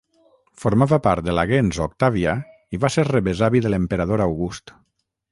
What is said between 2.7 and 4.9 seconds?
i va ser rebesavi de l'emperador August.